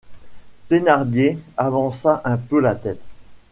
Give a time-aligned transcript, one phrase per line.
[0.69, 3.03] Thénardier avança un peu la tête.